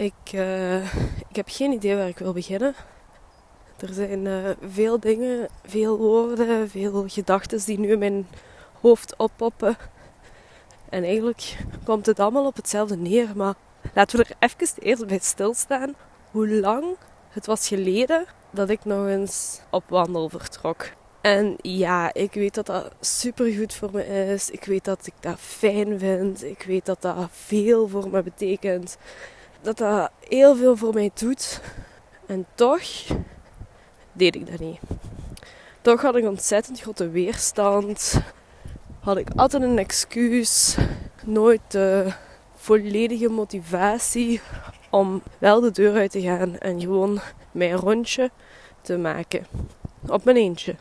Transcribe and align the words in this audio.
Ik, 0.00 0.32
uh, 0.34 0.94
ik 1.28 1.36
heb 1.36 1.48
geen 1.48 1.72
idee 1.72 1.96
waar 1.96 2.08
ik 2.08 2.18
wil 2.18 2.32
beginnen. 2.32 2.74
Er 3.78 3.92
zijn 3.92 4.24
uh, 4.24 4.50
veel 4.70 5.00
dingen, 5.00 5.48
veel 5.64 5.98
woorden, 5.98 6.70
veel 6.70 7.04
gedachten 7.06 7.64
die 7.64 7.78
nu 7.78 7.90
in 7.90 7.98
mijn 7.98 8.26
hoofd 8.80 9.16
oppoppen. 9.16 9.76
En 10.88 11.04
eigenlijk 11.04 11.56
komt 11.84 12.06
het 12.06 12.20
allemaal 12.20 12.46
op 12.46 12.56
hetzelfde 12.56 12.96
neer. 12.96 13.28
Maar 13.36 13.54
laten 13.94 14.18
we 14.18 14.24
er 14.24 14.36
even 14.38 14.82
eerst 14.82 15.06
bij 15.06 15.18
stilstaan. 15.18 15.94
Hoe 16.30 16.48
lang 16.48 16.84
het 17.28 17.46
was 17.46 17.68
geleden 17.68 18.26
dat 18.50 18.68
ik 18.68 18.84
nog 18.84 19.06
eens 19.06 19.60
op 19.70 19.84
wandel 19.88 20.28
vertrok. 20.28 20.90
En 21.20 21.56
ja, 21.62 22.14
ik 22.14 22.32
weet 22.32 22.54
dat 22.54 22.66
dat 22.66 22.92
supergoed 23.00 23.74
voor 23.74 23.90
me 23.92 24.06
is. 24.06 24.50
Ik 24.50 24.64
weet 24.64 24.84
dat 24.84 25.06
ik 25.06 25.14
dat 25.20 25.38
fijn 25.38 25.98
vind. 25.98 26.44
Ik 26.44 26.62
weet 26.62 26.86
dat 26.86 27.02
dat 27.02 27.28
veel 27.30 27.88
voor 27.88 28.10
me 28.10 28.22
betekent. 28.22 28.96
Dat 29.62 29.78
dat 29.78 30.10
heel 30.28 30.56
veel 30.56 30.76
voor 30.76 30.94
mij 30.94 31.10
doet. 31.14 31.60
En 32.26 32.46
toch 32.54 32.82
deed 34.12 34.34
ik 34.34 34.50
dat 34.50 34.60
niet. 34.60 34.80
Toch 35.80 36.02
had 36.02 36.16
ik 36.16 36.24
ontzettend 36.24 36.80
grote 36.80 37.08
weerstand. 37.10 38.20
Had 39.00 39.16
ik 39.16 39.28
altijd 39.36 39.62
een 39.62 39.78
excuus. 39.78 40.76
Nooit 41.24 41.60
de 41.68 42.12
volledige 42.54 43.28
motivatie 43.28 44.40
om 44.90 45.22
wel 45.38 45.60
de 45.60 45.70
deur 45.70 45.94
uit 45.94 46.10
te 46.10 46.20
gaan 46.20 46.58
en 46.58 46.80
gewoon 46.80 47.20
mijn 47.52 47.72
rondje 47.72 48.30
te 48.82 48.96
maken. 48.96 49.46
Op 50.08 50.24
mijn 50.24 50.36
eentje. 50.36 50.74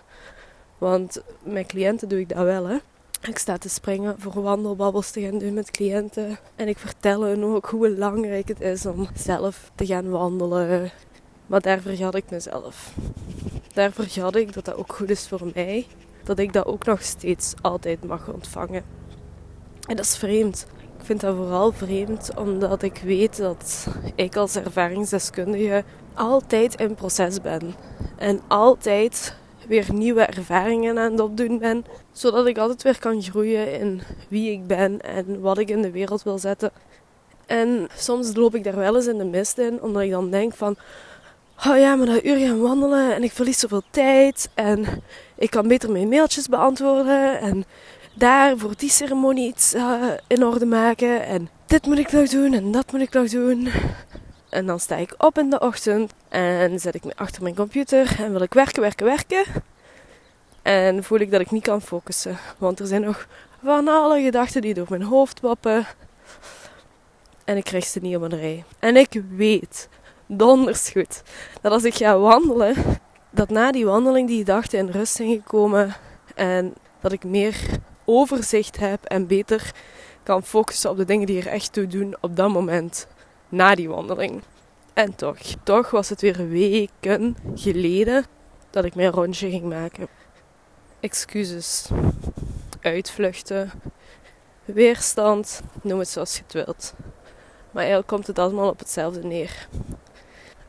Want 0.78 1.22
met 1.44 1.68
cliënten 1.68 2.10
doe 2.10 2.20
ik 2.20 2.30
dat 2.30 2.44
wel, 2.44 2.66
hè. 2.66 2.78
Ik 3.22 3.38
sta 3.38 3.58
te 3.58 3.70
springen 3.70 4.16
voor 4.20 4.42
wandelbabbels 4.42 5.12
te 5.12 5.22
gaan 5.22 5.38
doen 5.38 5.54
met 5.54 5.72
cliënten. 5.72 6.40
En 6.56 6.68
ik 6.68 6.78
vertel 6.78 7.22
hen 7.22 7.44
ook 7.44 7.70
hoe 7.70 7.90
belangrijk 7.90 8.48
het 8.48 8.62
is 8.62 8.86
om 8.86 9.08
zelf 9.16 9.72
te 9.76 9.86
gaan 9.86 10.10
wandelen. 10.10 10.92
Maar 11.48 11.62
daar 11.62 11.80
vergat 11.80 12.16
ik 12.16 12.30
mezelf. 12.30 12.94
Daar 13.74 13.92
vergat 13.92 14.36
ik 14.36 14.54
dat 14.54 14.66
dat 14.66 14.76
ook 14.76 14.94
goed 14.94 15.10
is 15.10 15.28
voor 15.28 15.52
mij. 15.54 15.86
Dat 16.24 16.40
ik 16.40 16.54
dat 16.54 16.66
ook 16.66 16.86
nog 16.86 17.02
steeds 17.02 17.54
altijd 17.62 18.04
mag 18.04 18.34
ontvangen. 18.34 18.84
En 19.88 19.96
dat 19.96 20.06
is 20.06 20.18
vreemd. 20.18 20.68
Ik 21.00 21.06
vind 21.06 21.22
dat 21.22 21.36
vooral 21.36 21.72
vreemd 21.72 22.32
omdat 22.38 22.82
ik 22.82 23.02
weet 23.04 23.38
dat 23.38 23.88
ik 24.16 24.36
als 24.36 24.56
ervaringsdeskundige 24.56 25.84
altijd 26.14 26.76
in 26.76 26.96
proces 26.96 27.42
ben. 27.42 27.76
En 28.18 28.42
altijd 28.48 29.36
weer 29.70 29.94
nieuwe 29.94 30.22
ervaringen 30.22 30.98
aan 30.98 31.12
het 31.12 31.22
opdoen 31.22 31.60
ben. 31.60 31.86
Zodat 32.12 32.48
ik 32.48 32.58
altijd 32.58 32.84
weer 32.84 33.00
kan 33.00 33.22
groeien 33.22 33.80
in 33.80 34.02
wie 34.30 34.52
ik 34.52 34.68
ben 34.68 35.02
en 35.02 35.40
wat 35.40 35.58
ik 35.58 35.70
in 35.70 35.82
de 35.82 35.92
wereld 35.92 36.24
wil 36.24 36.38
zetten. 36.38 36.72
En 37.46 37.88
soms 37.96 38.36
loop 38.36 38.56
ik 38.56 38.64
daar 38.64 38.76
wel 38.76 38.96
eens 38.96 39.08
in 39.08 39.18
de 39.18 39.24
mist 39.24 39.58
in, 39.58 39.82
omdat 39.82 40.02
ik 40.02 40.12
dan 40.12 40.32
denk 40.32 40.54
van... 40.54 40.76
Oh 41.68 41.78
ja, 41.78 41.96
maar 41.96 42.06
dat 42.06 42.24
uur 42.24 42.38
gaan 42.38 42.62
wandelen 42.62 43.16
en 43.16 43.24
ik 43.24 43.32
verlies 43.32 43.60
zoveel 43.60 43.84
tijd. 43.90 44.50
En 44.54 44.86
ik 45.38 45.50
kan 45.50 45.68
beter 45.68 45.92
mijn 45.92 46.10
mailtjes 46.10 46.48
beantwoorden. 46.48 47.40
En 47.40 47.66
daar 48.14 48.58
voor 48.58 48.74
die 48.78 48.90
ceremonie 48.90 49.48
iets 49.48 49.76
uh, 49.76 50.04
in 50.28 50.44
orde 50.44 50.66
maken. 50.66 51.26
En 51.26 51.50
dit 51.66 51.86
moet 51.86 51.98
ik 51.98 52.12
nog 52.12 52.30
doen 52.30 52.54
en 52.54 52.72
dat 52.72 52.92
moet 52.92 53.02
ik 53.02 53.14
nog 53.14 53.30
doen. 53.30 53.70
En 54.50 54.66
dan 54.66 54.80
sta 54.80 54.96
ik 54.96 55.14
op 55.18 55.38
in 55.38 55.50
de 55.50 55.60
ochtend 55.60 56.14
en 56.30 56.80
zet 56.80 56.96
ik 56.96 57.04
me 57.04 57.12
achter 57.16 57.44
mijn 57.44 57.56
computer 57.56 58.16
en 58.20 58.32
wil 58.32 58.42
ik 58.42 58.54
werken, 58.54 58.82
werken, 58.82 59.06
werken. 59.06 59.44
En 60.62 61.04
voel 61.04 61.20
ik 61.20 61.32
dat 61.32 61.42
ik 61.42 61.52
niet 61.52 61.64
kan 61.64 61.82
focussen. 61.82 62.38
Want 62.58 62.80
er 62.80 62.88
zijn 62.88 63.02
nog 63.02 63.28
van 63.64 63.88
alle 63.88 64.22
gedachten 64.22 64.62
die 64.62 64.74
door 64.74 64.86
mijn 64.90 65.04
hoofd 65.04 65.40
wappen. 65.40 65.88
En 67.44 67.58
ik 67.58 67.64
krijg 67.64 67.86
ze 67.86 68.00
niet 68.00 68.16
op 68.16 68.22
een 68.22 68.40
rij. 68.40 68.64
En 68.80 68.96
ik 68.96 69.22
weet, 69.36 69.90
donders 70.26 70.90
goed, 70.90 71.22
dat 71.62 71.72
als 71.72 71.84
ik 71.84 71.96
ga 71.96 72.18
wandelen, 72.18 72.76
dat 73.30 73.50
na 73.50 73.72
die 73.72 73.86
wandeling 73.86 74.28
die 74.28 74.38
gedachten 74.38 74.80
in 74.80 74.90
rust 74.90 75.16
zijn 75.16 75.30
gekomen. 75.30 75.96
En 76.36 76.74
dat 77.02 77.12
ik 77.12 77.24
meer 77.24 77.56
overzicht 78.06 78.78
heb 78.78 79.04
en 79.04 79.28
beter 79.28 79.72
kan 80.24 80.44
focussen 80.44 80.90
op 80.90 80.98
de 80.98 81.06
dingen 81.06 81.28
die 81.28 81.40
er 81.42 81.48
echt 81.48 81.74
toe 81.74 81.88
doen 81.88 82.16
op 82.22 82.36
dat 82.36 82.50
moment 82.50 83.08
na 83.50 83.76
die 83.76 83.90
wandeling. 83.90 84.42
En 84.94 85.16
toch, 85.16 85.38
toch 85.64 85.90
was 85.90 86.10
het 86.10 86.22
weer 86.22 86.50
weken 86.50 87.38
geleden 87.56 88.26
dat 88.70 88.86
ik 88.86 88.96
mijn 88.96 89.12
rondje 89.12 89.50
ging 89.50 89.64
maken. 89.64 90.08
Excuses, 91.00 91.90
uitvluchten, 92.82 93.72
weerstand, 94.66 95.62
noem 95.82 96.00
het 96.00 96.08
zoals 96.08 96.36
je 96.36 96.42
het 96.44 96.54
wilt. 96.54 96.94
Maar 97.72 97.82
eigenlijk 97.82 98.08
komt 98.08 98.28
het 98.28 98.40
allemaal 98.40 98.70
op 98.70 98.80
hetzelfde 98.80 99.24
neer. 99.24 99.68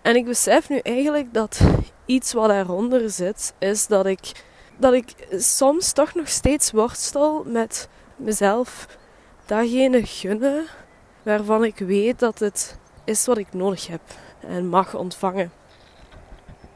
En 0.03 0.17
ik 0.17 0.25
besef 0.25 0.69
nu 0.69 0.79
eigenlijk 0.79 1.35
dat 1.35 1.61
iets 2.07 2.33
wat 2.33 2.49
daaronder 2.49 3.11
zit, 3.11 3.55
is 3.59 3.87
dat 3.87 4.07
ik, 4.07 4.33
dat 4.77 4.93
ik 4.93 5.15
soms 5.31 5.93
toch 5.93 6.15
nog 6.15 6.29
steeds 6.29 6.71
worstel 6.71 7.43
met 7.47 7.89
mezelf 8.17 8.87
datgene 9.47 10.07
gunnen 10.07 10.67
waarvan 11.23 11.65
ik 11.65 11.79
weet 11.79 12.19
dat 12.19 12.39
het 12.39 12.79
is 13.05 13.27
wat 13.27 13.39
ik 13.39 13.53
nodig 13.53 13.87
heb 13.87 14.01
en 14.41 14.69
mag 14.69 14.95
ontvangen. 14.95 15.53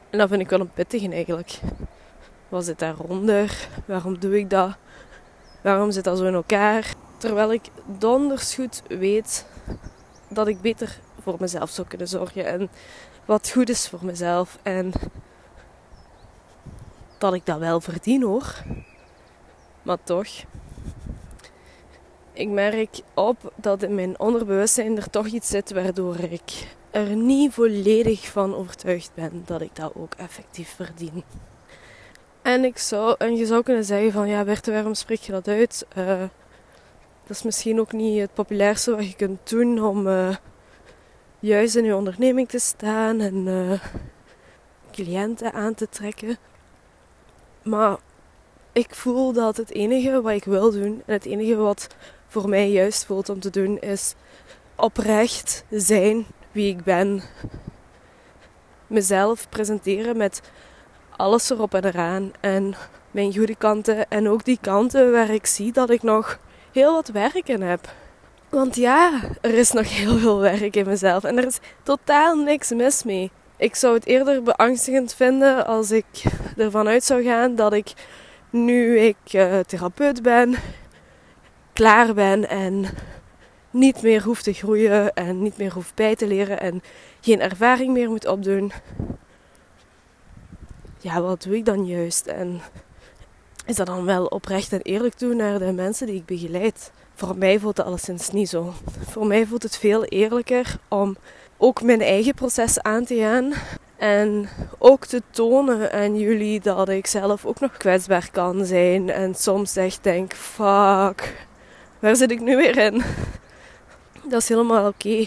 En 0.09 0.17
dat 0.17 0.29
vind 0.29 0.41
ik 0.41 0.49
wel 0.49 0.59
een 0.59 0.73
pittige 0.73 1.09
eigenlijk. 1.09 1.59
Wat 2.49 2.65
zit 2.65 2.79
daaronder? 2.79 3.67
Waarom 3.85 4.19
doe 4.19 4.37
ik 4.37 4.49
dat? 4.49 4.77
Waarom 5.61 5.91
zit 5.91 6.03
dat 6.03 6.17
zo 6.17 6.25
in 6.25 6.33
elkaar? 6.33 6.93
Terwijl 7.17 7.53
ik 7.53 7.69
donders 7.85 8.55
goed 8.55 8.81
weet 8.87 9.45
dat 10.27 10.47
ik 10.47 10.61
beter 10.61 10.99
voor 11.21 11.35
mezelf 11.39 11.69
zou 11.69 11.87
kunnen 11.87 12.07
zorgen. 12.07 12.45
En 12.45 12.69
wat 13.25 13.49
goed 13.49 13.69
is 13.69 13.87
voor 13.87 14.05
mezelf. 14.05 14.57
En 14.63 14.91
dat 17.17 17.33
ik 17.33 17.45
dat 17.45 17.59
wel 17.59 17.81
verdien 17.81 18.23
hoor. 18.23 18.63
Maar 19.81 19.97
toch, 20.03 20.27
ik 22.35 22.49
merk 22.49 22.99
op 23.13 23.53
dat 23.55 23.83
in 23.83 23.95
mijn 23.95 24.19
onderbewustzijn 24.19 24.97
er 24.97 25.09
toch 25.09 25.27
iets 25.27 25.49
zit 25.49 25.71
waardoor 25.71 26.19
ik 26.19 26.67
er 26.91 27.15
niet 27.15 27.53
volledig 27.53 28.27
van 28.27 28.55
overtuigd 28.55 29.11
ben 29.13 29.43
dat 29.45 29.61
ik 29.61 29.75
dat 29.75 29.91
ook 29.95 30.13
effectief 30.13 30.75
verdien. 30.75 31.23
En, 32.41 32.63
ik 32.63 32.77
zou, 32.77 33.15
en 33.17 33.35
je 33.35 33.45
zou 33.45 33.63
kunnen 33.63 33.85
zeggen 33.85 34.11
van 34.11 34.27
ja 34.27 34.43
Berthe, 34.43 34.71
waarom 34.71 34.93
spreek 34.93 35.19
je 35.19 35.31
dat 35.31 35.47
uit? 35.47 35.85
Uh, 35.97 36.19
dat 37.27 37.37
is 37.37 37.43
misschien 37.43 37.79
ook 37.79 37.91
niet 37.91 38.19
het 38.19 38.33
populairste 38.33 38.95
wat 38.95 39.07
je 39.07 39.15
kunt 39.15 39.49
doen 39.49 39.83
om 39.83 40.07
uh, 40.07 40.35
juist 41.39 41.75
in 41.75 41.83
je 41.83 41.95
onderneming 41.95 42.49
te 42.49 42.59
staan 42.59 43.19
en 43.19 43.47
uh, 43.47 43.79
cliënten 44.91 45.53
aan 45.53 45.73
te 45.73 45.89
trekken. 45.89 46.37
Maar 47.63 47.97
ik 48.71 48.95
voel 48.95 49.33
dat 49.33 49.57
het 49.57 49.71
enige 49.71 50.21
wat 50.21 50.33
ik 50.33 50.43
wil 50.43 50.71
doen 50.71 51.03
en 51.05 51.13
het 51.13 51.25
enige 51.25 51.55
wat 51.55 51.87
voor 52.41 52.49
mij 52.49 52.69
juist 52.69 53.05
voelt 53.05 53.29
om 53.29 53.39
te 53.39 53.49
doen, 53.49 53.79
is 53.79 54.13
oprecht 54.75 55.63
zijn 55.69 56.25
wie 56.51 56.69
ik 56.69 56.83
ben. 56.83 57.21
Mezelf 58.87 59.49
presenteren 59.49 60.17
met 60.17 60.41
alles 61.17 61.49
erop 61.49 61.73
en 61.73 61.85
eraan. 61.85 62.31
En 62.39 62.75
mijn 63.11 63.35
goede 63.35 63.55
kanten 63.55 64.09
en 64.09 64.29
ook 64.29 64.45
die 64.45 64.57
kanten 64.61 65.11
waar 65.11 65.29
ik 65.29 65.45
zie 65.45 65.71
dat 65.71 65.89
ik 65.89 66.03
nog 66.03 66.39
heel 66.71 66.93
wat 66.93 67.07
werk 67.07 67.47
in 67.47 67.61
heb. 67.61 67.93
Want 68.49 68.75
ja, 68.75 69.21
er 69.41 69.53
is 69.53 69.71
nog 69.71 69.89
heel 69.97 70.17
veel 70.17 70.39
werk 70.39 70.75
in 70.75 70.85
mezelf 70.85 71.23
en 71.23 71.37
er 71.37 71.45
is 71.45 71.59
totaal 71.83 72.35
niks 72.35 72.69
mis 72.69 73.03
mee. 73.03 73.31
Ik 73.57 73.75
zou 73.75 73.93
het 73.93 74.05
eerder 74.05 74.43
beangstigend 74.43 75.13
vinden 75.13 75.65
als 75.65 75.91
ik 75.91 76.05
ervan 76.57 76.87
uit 76.87 77.03
zou 77.03 77.23
gaan 77.23 77.55
dat 77.55 77.73
ik 77.73 77.93
nu 78.49 78.99
ik 78.99 79.17
uh, 79.31 79.59
therapeut 79.59 80.21
ben, 80.21 80.55
klaar 81.75 82.13
ben 82.13 82.49
en 82.49 82.85
niet 83.71 84.01
meer 84.01 84.23
hoef 84.23 84.41
te 84.41 84.53
groeien 84.53 85.13
en 85.13 85.41
niet 85.41 85.57
meer 85.57 85.73
hoef 85.73 85.93
bij 85.93 86.15
te 86.15 86.27
leren 86.27 86.59
en 86.59 86.83
geen 87.21 87.41
ervaring 87.41 87.93
meer 87.93 88.09
moet 88.09 88.27
opdoen. 88.27 88.71
Ja, 90.99 91.21
wat 91.21 91.41
doe 91.41 91.55
ik 91.55 91.65
dan 91.65 91.85
juist? 91.85 92.25
En 92.25 92.61
is 93.65 93.75
dat 93.75 93.87
dan 93.87 94.05
wel 94.05 94.25
oprecht 94.25 94.73
en 94.73 94.81
eerlijk 94.81 95.19
doen 95.19 95.35
naar 95.35 95.59
de 95.59 95.71
mensen 95.71 96.07
die 96.07 96.15
ik 96.15 96.25
begeleid? 96.25 96.91
Voor 97.15 97.37
mij 97.37 97.59
voelt 97.59 97.77
het 97.77 97.85
alleszins 97.85 98.29
niet 98.29 98.49
zo. 98.49 98.73
Voor 99.09 99.27
mij 99.27 99.45
voelt 99.45 99.63
het 99.63 99.77
veel 99.77 100.03
eerlijker 100.03 100.77
om 100.87 101.17
ook 101.57 101.81
mijn 101.81 102.01
eigen 102.01 102.33
proces 102.33 102.81
aan 102.81 103.05
te 103.05 103.15
gaan. 103.15 103.53
En 103.97 104.49
ook 104.77 105.05
te 105.05 105.21
tonen 105.29 105.91
aan 105.91 106.17
jullie 106.17 106.59
dat 106.59 106.89
ik 106.89 107.07
zelf 107.07 107.45
ook 107.45 107.59
nog 107.59 107.77
kwetsbaar 107.77 108.29
kan 108.31 108.65
zijn. 108.65 109.09
En 109.09 109.35
soms 109.35 109.75
echt 109.75 110.03
denk, 110.03 110.33
fuck, 110.33 111.47
waar 112.05 112.15
zit 112.15 112.31
ik 112.31 112.39
nu 112.39 112.55
weer 112.55 112.77
in? 112.77 113.03
Dat 114.23 114.41
is 114.41 114.49
helemaal 114.49 114.87
oké. 114.87 115.25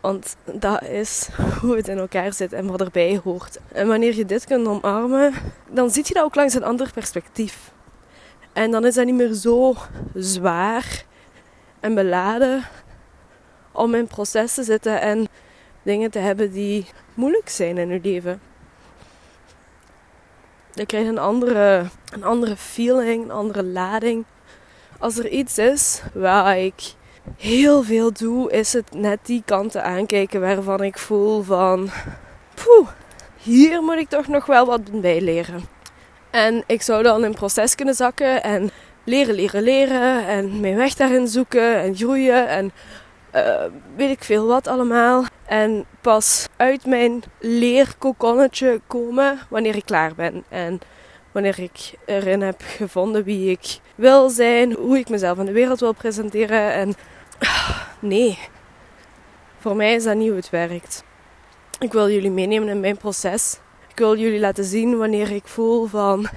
want 0.00 0.36
dat 0.44 0.82
is 0.82 1.28
hoe 1.60 1.76
het 1.76 1.88
in 1.88 1.98
elkaar 1.98 2.32
zit 2.32 2.52
en 2.52 2.66
wat 2.66 2.80
erbij 2.80 3.20
hoort. 3.24 3.58
En 3.72 3.88
wanneer 3.88 4.14
je 4.14 4.24
dit 4.24 4.44
kunt 4.44 4.66
omarmen, 4.66 5.34
dan 5.70 5.90
zie 5.90 6.02
je 6.06 6.14
dat 6.14 6.24
ook 6.24 6.34
langs 6.34 6.54
een 6.54 6.64
ander 6.64 6.90
perspectief. 6.92 7.72
En 8.52 8.70
dan 8.70 8.84
is 8.84 8.94
dat 8.94 9.04
niet 9.06 9.14
meer 9.14 9.32
zo 9.32 9.74
zwaar 10.14 11.04
en 11.80 11.94
beladen 11.94 12.64
om 13.72 13.94
in 13.94 14.06
proces 14.06 14.54
te 14.54 14.62
zitten 14.62 15.00
en 15.00 15.28
dingen 15.82 16.10
te 16.10 16.18
hebben 16.18 16.52
die 16.52 16.86
moeilijk 17.14 17.48
zijn 17.48 17.78
in 17.78 17.90
uw 17.90 18.00
leven. 18.02 18.40
Je 20.74 20.86
krijgt 20.86 21.08
een 21.08 21.18
andere, 21.18 21.84
een 22.12 22.24
andere 22.24 22.56
feeling, 22.56 23.24
een 23.24 23.30
andere 23.30 23.64
lading. 23.64 24.24
Als 24.98 25.18
er 25.18 25.28
iets 25.28 25.58
is 25.58 26.02
waar 26.12 26.58
ik 26.58 26.94
heel 27.36 27.82
veel 27.82 28.12
doe, 28.12 28.52
is 28.52 28.72
het 28.72 28.92
net 28.94 29.18
die 29.22 29.42
kanten 29.44 29.84
aankijken 29.84 30.40
waarvan 30.40 30.82
ik 30.82 30.98
voel 30.98 31.42
van... 31.42 31.90
Poeh, 32.54 32.88
hier 33.36 33.82
moet 33.82 33.96
ik 33.96 34.08
toch 34.08 34.28
nog 34.28 34.46
wel 34.46 34.66
wat 34.66 35.00
bij 35.00 35.20
leren. 35.20 35.60
En 36.30 36.64
ik 36.66 36.82
zou 36.82 37.02
dan 37.02 37.24
in 37.24 37.34
proces 37.34 37.74
kunnen 37.74 37.94
zakken 37.94 38.42
en 38.42 38.70
leren, 39.04 39.34
leren, 39.34 39.62
leren. 39.62 40.26
En 40.26 40.60
mijn 40.60 40.76
weg 40.76 40.94
daarin 40.94 41.28
zoeken 41.28 41.76
en 41.76 41.96
groeien 41.96 42.48
en 42.48 42.72
uh, 43.34 43.64
weet 43.96 44.10
ik 44.10 44.24
veel 44.24 44.46
wat 44.46 44.66
allemaal. 44.66 45.24
En 45.46 45.84
pas 46.00 46.46
uit 46.56 46.86
mijn 46.86 47.22
leerkokonnetje 47.38 48.80
komen 48.86 49.38
wanneer 49.48 49.76
ik 49.76 49.84
klaar 49.84 50.14
ben. 50.14 50.44
En 50.48 50.80
wanneer 51.32 51.58
ik 51.58 51.92
erin 52.04 52.40
heb 52.42 52.60
gevonden 52.60 53.24
wie 53.24 53.50
ik 53.50 53.78
wil 53.94 54.30
zijn, 54.30 54.72
hoe 54.72 54.98
ik 54.98 55.08
mezelf 55.08 55.38
aan 55.38 55.46
de 55.46 55.52
wereld 55.52 55.80
wil 55.80 55.92
presenteren. 55.92 56.72
En 56.72 56.94
nee, 57.98 58.38
voor 59.58 59.76
mij 59.76 59.94
is 59.94 60.04
dat 60.04 60.16
niet 60.16 60.28
hoe 60.28 60.36
het 60.36 60.50
werkt. 60.50 61.04
Ik 61.78 61.92
wil 61.92 62.10
jullie 62.10 62.30
meenemen 62.30 62.68
in 62.68 62.80
mijn 62.80 62.96
proces. 62.96 63.58
Ik 63.88 63.98
wil 63.98 64.18
jullie 64.18 64.40
laten 64.40 64.64
zien 64.64 64.96
wanneer 64.96 65.30
ik 65.30 65.46
voel 65.46 65.86
van 65.86 66.28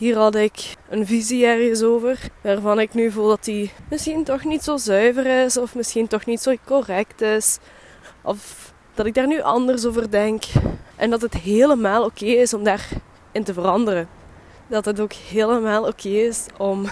hier 0.00 0.16
had 0.16 0.34
ik 0.34 0.74
een 0.88 1.06
visie 1.06 1.46
ergens 1.46 1.82
over, 1.82 2.18
waarvan 2.40 2.80
ik 2.80 2.94
nu 2.94 3.10
voel 3.10 3.28
dat 3.28 3.44
die 3.44 3.70
misschien 3.90 4.24
toch 4.24 4.44
niet 4.44 4.62
zo 4.62 4.76
zuiver 4.76 5.44
is, 5.44 5.56
of 5.56 5.74
misschien 5.74 6.06
toch 6.06 6.26
niet 6.26 6.40
zo 6.40 6.54
correct 6.64 7.20
is, 7.20 7.58
of 8.22 8.72
dat 8.94 9.06
ik 9.06 9.14
daar 9.14 9.26
nu 9.26 9.40
anders 9.42 9.86
over 9.86 10.10
denk. 10.10 10.44
En 10.96 11.10
dat 11.10 11.20
het 11.20 11.34
helemaal 11.34 12.04
oké 12.04 12.24
is 12.24 12.54
om 12.54 12.64
daarin 12.64 13.44
te 13.44 13.52
veranderen. 13.52 14.08
Dat 14.70 14.84
het 14.84 15.00
ook 15.00 15.12
helemaal 15.12 15.86
oké 15.86 16.08
is 16.08 16.46
om 16.58 16.86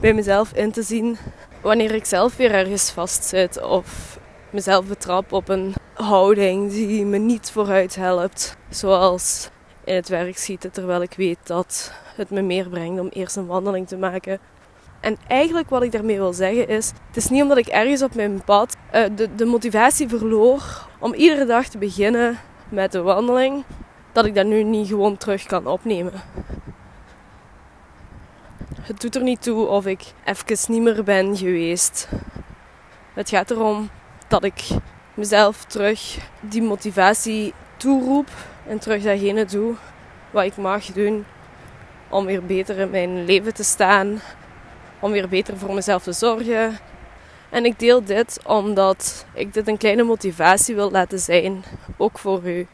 bij 0.00 0.14
mezelf 0.14 0.52
in 0.52 0.72
te 0.72 0.82
zien 0.82 1.16
wanneer 1.60 1.94
ik 1.94 2.04
zelf 2.04 2.36
weer 2.36 2.52
ergens 2.52 2.90
vastzit 2.90 3.62
of 3.62 4.18
mezelf 4.50 4.86
betrap 4.86 5.32
op 5.32 5.48
een 5.48 5.74
houding 5.94 6.70
die 6.70 7.04
me 7.04 7.18
niet 7.18 7.50
vooruit 7.50 7.94
helpt. 7.94 8.56
Zoals 8.68 9.50
in 9.84 9.94
het 9.94 10.08
werk 10.08 10.38
schieten, 10.38 10.70
terwijl 10.70 11.02
ik 11.02 11.14
weet 11.16 11.38
dat 11.42 11.92
het 12.16 12.30
me 12.30 12.42
meer 12.42 12.68
brengt 12.68 13.00
om 13.00 13.08
eerst 13.08 13.36
een 13.36 13.46
wandeling 13.46 13.88
te 13.88 13.96
maken. 13.96 14.38
En 15.00 15.16
eigenlijk 15.28 15.70
wat 15.70 15.82
ik 15.82 15.92
daarmee 15.92 16.16
wil 16.16 16.32
zeggen 16.32 16.68
is, 16.68 16.92
het 17.06 17.16
is 17.16 17.28
niet 17.28 17.42
omdat 17.42 17.58
ik 17.58 17.66
ergens 17.66 18.02
op 18.02 18.14
mijn 18.14 18.44
pad 18.44 18.76
uh, 18.94 19.04
de, 19.16 19.34
de 19.34 19.44
motivatie 19.44 20.08
verloor 20.08 20.86
om 20.98 21.14
iedere 21.14 21.44
dag 21.44 21.66
te 21.66 21.78
beginnen 21.78 22.38
met 22.68 22.92
de 22.92 23.02
wandeling, 23.02 23.64
dat 24.12 24.24
ik 24.24 24.34
dat 24.34 24.46
nu 24.46 24.62
niet 24.62 24.88
gewoon 24.88 25.16
terug 25.16 25.46
kan 25.46 25.66
opnemen. 25.66 26.12
Het 28.80 29.00
doet 29.00 29.14
er 29.14 29.22
niet 29.22 29.42
toe 29.42 29.66
of 29.66 29.86
ik 29.86 30.12
even 30.24 30.72
niet 30.72 30.82
meer 30.82 31.04
ben 31.04 31.36
geweest. 31.36 32.08
Het 33.14 33.28
gaat 33.28 33.50
erom 33.50 33.90
dat 34.28 34.44
ik 34.44 34.68
mezelf 35.14 35.64
terug 35.64 36.18
die 36.40 36.62
motivatie 36.62 37.54
toeroep 37.76 38.28
en 38.66 38.78
terug 38.78 39.02
datgene 39.02 39.44
doe 39.44 39.74
wat 40.30 40.44
ik 40.44 40.56
mag 40.56 40.84
doen 40.84 41.24
om 42.08 42.26
weer 42.26 42.44
beter 42.44 42.78
in 42.78 42.90
mijn 42.90 43.24
leven 43.24 43.54
te 43.54 43.64
staan, 43.64 44.20
om 45.00 45.10
weer 45.10 45.28
beter 45.28 45.58
voor 45.58 45.74
mezelf 45.74 46.02
te 46.02 46.12
zorgen. 46.12 46.78
En 47.50 47.64
ik 47.64 47.78
deel 47.78 48.04
dit 48.04 48.40
omdat 48.46 49.26
ik 49.34 49.54
dit 49.54 49.68
een 49.68 49.76
kleine 49.76 50.02
motivatie 50.02 50.74
wil 50.74 50.90
laten 50.90 51.18
zijn, 51.18 51.64
ook 51.96 52.18
voor 52.18 52.48
u. 52.48 52.66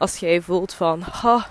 Als 0.00 0.16
jij 0.16 0.40
voelt 0.40 0.74
van, 0.74 1.00
ha, 1.00 1.46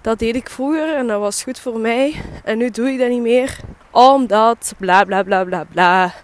dat 0.00 0.18
deed 0.18 0.36
ik 0.36 0.50
vroeger 0.50 0.96
en 0.96 1.06
dat 1.06 1.20
was 1.20 1.42
goed 1.42 1.58
voor 1.58 1.78
mij 1.78 2.22
en 2.44 2.58
nu 2.58 2.70
doe 2.70 2.88
ik 2.88 2.98
dat 2.98 3.08
niet 3.08 3.22
meer, 3.22 3.56
omdat 3.90 4.74
bla 4.78 5.04
bla 5.04 5.22
bla 5.22 5.44
bla 5.44 5.64
bla. 5.64 6.14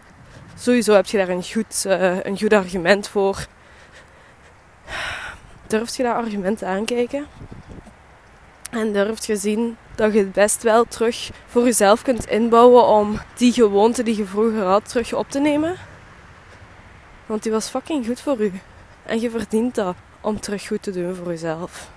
Sowieso 0.58 0.94
heb 0.94 1.06
je 1.06 1.16
daar 1.16 1.28
een 1.28 1.44
goed, 1.44 1.84
uh, 1.86 2.24
een 2.24 2.38
goed 2.38 2.52
argument 2.52 3.08
voor. 3.08 3.46
Durf 5.66 5.96
je 5.96 6.02
dat 6.02 6.14
argument 6.14 6.64
aankijken? 6.64 7.26
En 8.70 8.92
durft 8.92 9.26
je 9.26 9.36
zien 9.36 9.76
dat 9.94 10.12
je 10.12 10.18
het 10.18 10.32
best 10.32 10.62
wel 10.62 10.84
terug 10.84 11.30
voor 11.46 11.64
jezelf 11.64 12.02
kunt 12.02 12.26
inbouwen 12.26 12.86
om 12.86 13.20
die 13.36 13.52
gewoonte 13.52 14.02
die 14.02 14.16
je 14.16 14.24
vroeger 14.24 14.64
had 14.64 14.88
terug 14.88 15.14
op 15.14 15.30
te 15.30 15.40
nemen. 15.40 15.76
Want 17.26 17.42
die 17.42 17.52
was 17.52 17.68
fucking 17.68 18.06
goed 18.06 18.20
voor 18.20 18.40
u. 18.40 18.52
En 19.02 19.20
je 19.20 19.30
verdient 19.30 19.74
dat 19.74 19.94
om 20.22 20.40
terug 20.40 20.66
goed 20.66 20.82
te 20.82 20.90
doen 20.90 21.14
voor 21.14 21.28
jezelf. 21.28 21.90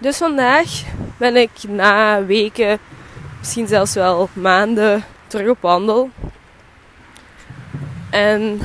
Dus 0.00 0.16
vandaag 0.16 0.82
ben 1.16 1.36
ik 1.36 1.50
na 1.68 2.24
weken, 2.24 2.78
misschien 3.38 3.66
zelfs 3.66 3.94
wel 3.94 4.28
maanden, 4.32 5.04
terug 5.26 5.48
op 5.48 5.60
wandel. 5.60 6.10
En 8.10 8.60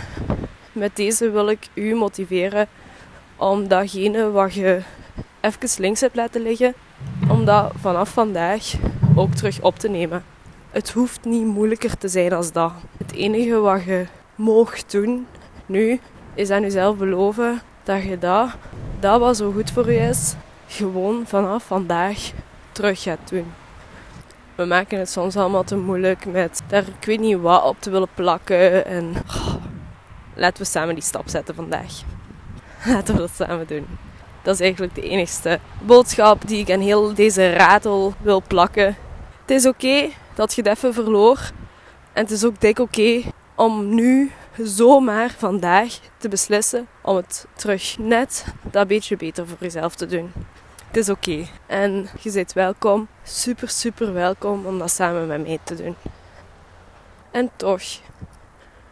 met 0.71 0.95
deze 0.95 1.31
wil 1.31 1.49
ik 1.49 1.67
u 1.73 1.95
motiveren 1.95 2.67
om 3.35 3.67
datgene 3.67 4.31
wat 4.31 4.53
je 4.53 4.81
even 5.41 5.81
links 5.81 6.01
hebt 6.01 6.15
laten 6.15 6.41
liggen, 6.41 6.73
om 7.29 7.45
dat 7.45 7.71
vanaf 7.79 8.09
vandaag 8.09 8.73
ook 9.15 9.33
terug 9.33 9.61
op 9.61 9.79
te 9.79 9.89
nemen. 9.89 10.23
Het 10.71 10.91
hoeft 10.91 11.25
niet 11.25 11.45
moeilijker 11.45 11.97
te 11.97 12.07
zijn 12.07 12.33
als 12.33 12.51
dat. 12.51 12.71
Het 12.97 13.11
enige 13.11 13.59
wat 13.59 13.83
je 13.83 14.05
moogt 14.35 14.91
doen 14.91 15.27
nu, 15.65 15.99
is 16.33 16.49
aan 16.49 16.61
jezelf 16.61 16.97
beloven 16.97 17.61
dat 17.83 18.03
je 18.03 18.17
dat, 18.17 18.49
dat 18.99 19.19
wat 19.19 19.37
zo 19.37 19.51
goed 19.51 19.71
voor 19.71 19.91
je 19.91 19.99
is, 19.99 20.35
gewoon 20.67 21.23
vanaf 21.27 21.63
vandaag 21.63 22.31
terug 22.71 23.01
gaat 23.01 23.29
doen. 23.29 23.53
We 24.55 24.65
maken 24.65 24.99
het 24.99 25.09
soms 25.09 25.35
allemaal 25.35 25.63
te 25.63 25.77
moeilijk 25.77 26.25
met 26.25 26.61
daar 26.67 26.83
ik 26.99 27.05
weet 27.05 27.19
niet 27.19 27.39
wat 27.39 27.63
op 27.63 27.75
te 27.79 27.89
willen 27.89 28.07
plakken. 28.13 28.85
En 28.85 29.13
oh, 29.27 29.55
laten 30.33 30.63
we 30.63 30.69
samen 30.69 30.95
die 30.95 31.03
stap 31.03 31.29
zetten 31.29 31.55
vandaag. 31.55 31.91
Laten 32.85 33.13
we 33.13 33.19
dat 33.19 33.31
samen 33.35 33.67
doen. 33.67 33.85
Dat 34.41 34.53
is 34.53 34.61
eigenlijk 34.61 34.95
de 34.95 35.01
enigste 35.01 35.59
boodschap 35.79 36.47
die 36.47 36.59
ik 36.59 36.71
aan 36.71 36.79
heel 36.79 37.13
deze 37.13 37.53
ratel 37.53 38.13
wil 38.21 38.41
plakken. 38.47 38.95
Het 39.41 39.49
is 39.49 39.65
oké 39.65 40.09
dat 40.35 40.53
je 40.53 40.61
het 40.61 40.77
even 40.77 40.93
verloor. 40.93 41.51
En 42.13 42.23
het 42.23 42.31
is 42.31 42.45
ook 42.45 42.61
dik 42.61 42.79
oké 42.79 43.21
om 43.55 43.95
nu 43.95 44.31
zomaar 44.63 45.35
vandaag 45.37 45.99
te 46.17 46.29
beslissen 46.29 46.87
om 47.01 47.15
het 47.15 47.45
terug 47.55 47.97
net 47.97 48.45
dat 48.71 48.87
beetje 48.87 49.17
beter 49.17 49.47
voor 49.47 49.57
jezelf 49.59 49.95
te 49.95 50.05
doen. 50.05 50.31
Het 50.87 50.97
is 50.97 51.09
oké. 51.09 51.45
En 51.65 52.07
je 52.21 52.31
bent 52.31 52.53
welkom, 52.53 53.07
super, 53.23 53.69
super 53.69 54.13
welkom 54.13 54.65
om 54.65 54.79
dat 54.79 54.91
samen 54.91 55.27
met 55.27 55.41
mij 55.47 55.59
te 55.63 55.75
doen. 55.75 55.95
En 57.31 57.49
toch, 57.55 57.81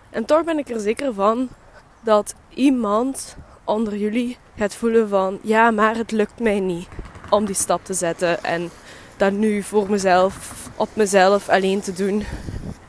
en 0.10 0.26
toch 0.26 0.44
ben 0.44 0.58
ik 0.58 0.70
er 0.70 0.80
zeker 0.80 1.14
van 1.14 1.50
dat 2.02 2.36
iemand 2.50 3.36
onder 3.64 3.98
jullie 3.98 4.38
gaat 4.58 4.76
voelen 4.76 5.10
van 5.10 5.40
ja, 5.42 5.72
maar 5.72 5.96
het 5.96 6.12
lukt 6.12 6.40
mij 6.40 6.60
niet 6.60 6.88
om 7.30 7.46
die 7.46 7.56
stap 7.56 7.86
te 7.86 7.94
zetten 7.94 8.44
en 8.44 8.70
dat 9.18 9.32
nu 9.32 9.64
voor 9.64 9.90
mezelf, 9.90 10.68
op 10.76 10.90
mezelf 10.94 11.50
alleen 11.50 11.82
te 11.82 11.94
doen. 11.94 12.24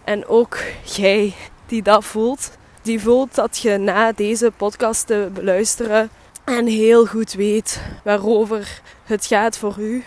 En 0.04 0.26
ook 0.26 0.59
jij 0.85 1.35
die 1.66 1.83
dat 1.83 2.04
voelt, 2.04 2.50
die 2.87 3.00
voelt 3.00 3.35
dat 3.35 3.59
je 3.59 3.76
na 3.76 4.12
deze 4.12 4.52
podcast 4.57 5.07
te 5.07 5.31
beluisteren 5.33 6.11
en 6.45 6.66
heel 6.66 7.07
goed 7.07 7.33
weet 7.33 7.83
waarover 8.05 8.81
het 9.05 9.26
gaat 9.26 9.59
voor 9.59 9.75
u. 9.78 10.05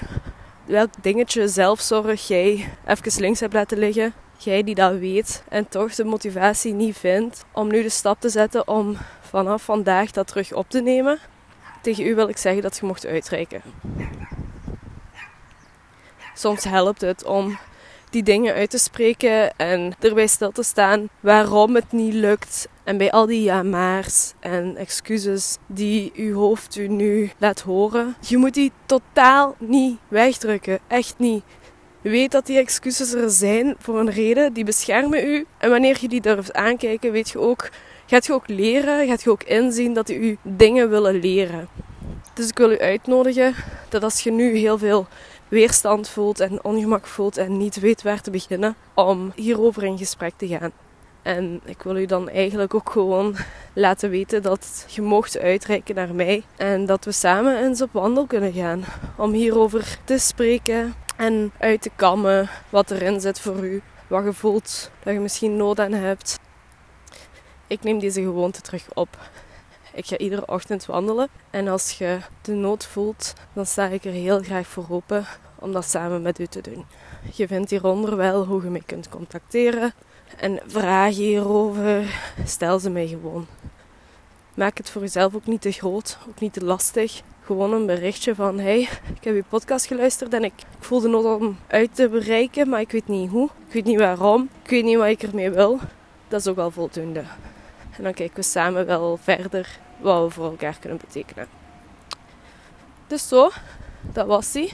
Welk 0.66 0.90
dingetje 1.02 1.48
zelfzorg 1.48 2.28
jij 2.28 2.70
even 2.88 3.22
links 3.22 3.40
hebt 3.40 3.54
laten 3.54 3.78
liggen. 3.78 4.14
Jij 4.38 4.64
die 4.64 4.76
dat 4.76 4.98
weet 4.98 5.44
en 5.50 5.68
toch 5.68 5.96
de 5.96 6.04
motivatie 6.04 6.74
niet 6.74 6.98
vindt 6.98 7.46
om 7.52 7.68
nu 7.68 7.82
de 7.82 7.90
stap 7.90 8.20
te 8.20 8.30
zetten 8.30 8.68
om 8.68 8.98
vanaf 9.22 9.64
vandaag 9.64 10.12
dat 10.12 10.28
terug 10.28 10.54
op 10.54 10.70
te 10.70 10.82
nemen. 10.82 11.20
Tegen 11.82 12.06
u 12.06 12.16
wil 12.16 12.30
ik 12.30 12.38
zeggen 12.38 12.62
dat 12.62 12.78
je 12.78 12.86
mocht 12.86 13.06
uitreiken. 13.06 13.62
Soms 16.36 16.64
helpt 16.64 17.02
het 17.02 17.24
om 17.24 17.58
die 18.10 18.24
dingen 18.24 18.54
uit 18.54 18.70
te 18.70 18.78
spreken 18.78 19.58
en 19.58 19.94
erbij 20.00 20.28
stil 20.28 20.52
te 20.52 20.64
staan 20.64 21.10
waarom 21.20 21.76
het 21.76 21.92
niet 21.92 22.14
lukt. 22.14 22.68
En 22.84 22.98
bij 22.98 23.12
al 23.12 23.26
die 23.26 23.42
ja-maars 23.42 24.34
en 24.40 24.78
excuses 24.78 25.58
die 25.68 26.12
uw 26.16 26.34
hoofd 26.34 26.76
u 26.76 26.88
nu 26.88 27.32
laat 27.38 27.62
horen, 27.62 28.16
je 28.28 28.38
moet 28.38 28.54
die 28.54 28.72
totaal 28.86 29.56
niet 29.60 29.98
wegdrukken. 30.08 30.80
Echt 30.88 31.16
niet. 31.18 31.44
Weet 32.02 32.32
dat 32.32 32.46
die 32.46 32.58
excuses 32.58 33.14
er 33.14 33.30
zijn 33.30 33.76
voor 33.80 34.00
een 34.00 34.12
reden, 34.12 34.54
die 34.54 34.64
beschermen 34.64 35.28
u. 35.28 35.46
En 35.58 35.70
wanneer 35.70 35.98
je 36.02 36.08
die 36.08 36.22
durft 36.22 36.54
aankijken, 36.54 37.12
weet 37.12 37.30
je 37.30 37.40
ook 37.40 37.70
gaat 38.10 38.26
je 38.26 38.34
ook 38.34 38.48
leren, 38.48 39.08
gaat 39.08 39.24
je 39.24 39.30
ook 39.30 39.44
inzien 39.44 39.94
dat 39.94 40.08
die 40.08 40.18
u 40.18 40.38
dingen 40.42 40.90
willen 40.90 41.20
leren. 41.20 41.68
Dus 42.34 42.48
ik 42.48 42.58
wil 42.58 42.72
u 42.72 42.80
uitnodigen 42.80 43.56
dat 43.90 44.04
als 44.04 44.22
je 44.22 44.32
nu 44.32 44.58
heel 44.58 44.78
veel 44.78 45.08
weerstand 45.50 46.10
voelt 46.10 46.40
en 46.40 46.64
ongemak 46.64 47.08
voelt 47.08 47.38
en 47.38 47.58
niet 47.58 47.80
weet 47.80 48.02
waar 48.02 48.22
te 48.22 48.32
beginnen, 48.32 48.76
om 48.94 49.32
hierover 49.36 49.84
in 49.84 49.98
gesprek 49.98 50.34
te 50.38 50.48
gaan. 50.48 50.72
En 51.22 51.62
ik 51.66 51.82
wil 51.82 51.98
u 51.98 52.06
dan 52.06 52.30
eigenlijk 52.30 52.74
ook 52.74 52.90
gewoon 52.90 53.36
laten 53.74 54.10
weten 54.10 54.42
dat 54.42 54.86
je 54.88 55.02
mocht 55.02 55.40
uitreiken 55.40 55.96
naar 55.96 56.16
mij. 56.16 56.44
En 56.58 56.86
dat 56.86 57.06
we 57.06 57.12
samen 57.12 57.64
eens 57.64 57.82
op 57.82 57.90
wandel 57.92 58.26
kunnen 58.26 58.54
gaan. 58.54 58.84
Om 59.18 59.32
hierover 59.32 59.98
te 60.04 60.18
spreken 60.18 60.94
en 61.18 61.52
uit 61.58 61.82
te 61.82 61.92
kammen 61.96 62.50
wat 62.70 62.92
erin 62.92 63.22
zit 63.22 63.40
voor 63.40 63.66
u. 63.66 63.82
Wat 64.08 64.24
je 64.24 64.34
voelt 64.34 64.92
dat 65.04 65.14
je 65.14 65.20
misschien 65.20 65.58
nood 65.58 65.80
aan 65.80 65.94
hebt. 65.94 66.40
Ik 67.68 67.84
neem 67.84 68.00
deze 68.00 68.22
gewoonte 68.22 68.62
terug 68.62 68.86
op. 68.94 69.18
Ik 69.94 70.06
ga 70.06 70.18
iedere 70.18 70.48
ochtend 70.48 70.86
wandelen. 70.86 71.28
En 71.50 71.68
als 71.68 71.98
je 71.98 72.18
de 72.42 72.54
nood 72.54 72.86
voelt, 72.86 73.34
dan 73.54 73.66
sta 73.66 73.88
ik 73.88 74.06
er 74.06 74.12
heel 74.12 74.40
graag 74.40 74.68
voor 74.68 74.86
open 74.90 75.26
om 75.56 75.72
dat 75.72 75.86
samen 75.86 76.22
met 76.22 76.40
u 76.40 76.48
te 76.48 76.62
doen. 76.62 76.86
Je 77.34 77.48
vindt 77.48 77.70
hieronder 77.70 78.16
wel 78.16 78.46
hoe 78.46 78.64
je 78.64 78.70
mij 78.70 78.84
kunt 78.86 79.10
contacteren. 79.10 79.94
En 80.38 80.60
vragen 80.66 81.24
hierover, 81.24 82.22
stel 82.46 82.80
ze 82.80 82.90
mij 82.90 83.08
gewoon. 83.08 83.48
Maak 84.54 84.78
het 84.78 84.90
voor 84.90 85.02
jezelf 85.02 85.36
ook 85.36 85.46
niet 85.46 85.62
te 85.62 85.72
groot, 85.72 86.18
ook 86.30 86.40
niet 86.40 86.54
te 86.54 86.64
lastig. 86.64 87.22
Gewoon 87.46 87.74
een 87.74 87.86
berichtje 87.86 88.36
van: 88.36 88.60
hey, 88.60 88.80
ik 89.16 89.24
heb 89.24 89.36
je 89.36 89.44
podcast 89.50 89.86
geluisterd 89.86 90.34
en 90.34 90.44
ik, 90.44 90.54
ik 90.58 90.84
voel 90.84 91.00
de 91.00 91.08
nood 91.08 91.40
om 91.40 91.58
uit 91.68 91.96
te 91.96 92.10
bereiken, 92.10 92.70
maar 92.70 92.82
ik 92.82 92.92
weet 92.92 93.08
niet 93.08 93.30
hoe. 93.30 93.50
Ik 93.68 93.74
weet 93.74 93.86
niet 93.86 94.00
waarom. 94.00 94.50
Ik 94.64 94.70
weet 94.70 94.84
niet 94.84 94.98
wat 94.98 95.08
ik 95.08 95.24
ermee 95.24 95.50
wil. 95.50 95.80
Dat 96.28 96.40
is 96.40 96.48
ook 96.48 96.58
al 96.58 96.72
voldoende. 96.72 97.24
En 98.00 98.06
dan 98.06 98.14
kijken 98.14 98.36
we 98.36 98.42
samen 98.42 98.86
wel 98.86 99.18
verder 99.18 99.80
wat 99.98 100.24
we 100.24 100.30
voor 100.30 100.46
elkaar 100.46 100.78
kunnen 100.80 100.98
betekenen. 100.98 101.48
Dus 103.08 103.28
zo, 103.28 103.50
dat 104.02 104.28
was 104.28 104.54
hij. 104.54 104.72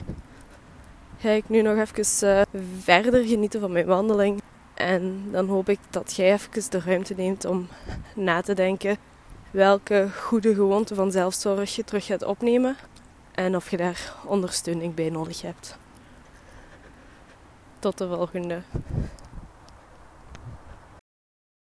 Ga 1.18 1.28
ik 1.28 1.48
nu 1.48 1.62
nog 1.62 1.78
even 1.78 2.28
uh, 2.28 2.42
verder 2.82 3.24
genieten 3.24 3.60
van 3.60 3.72
mijn 3.72 3.86
wandeling. 3.86 4.42
En 4.74 5.24
dan 5.30 5.48
hoop 5.48 5.68
ik 5.68 5.78
dat 5.90 6.14
jij 6.14 6.32
even 6.32 6.70
de 6.70 6.80
ruimte 6.80 7.14
neemt 7.16 7.44
om 7.44 7.68
na 8.14 8.40
te 8.40 8.54
denken 8.54 8.96
welke 9.50 10.08
goede 10.20 10.54
gewoonte 10.54 10.94
van 10.94 11.10
zelfzorg 11.10 11.76
je 11.76 11.84
terug 11.84 12.06
gaat 12.06 12.24
opnemen 12.24 12.76
en 13.34 13.56
of 13.56 13.70
je 13.70 13.76
daar 13.76 14.14
ondersteuning 14.24 14.94
bij 14.94 15.10
nodig 15.10 15.42
hebt. 15.42 15.78
Tot 17.78 17.98
de 17.98 18.08
volgende. 18.08 18.62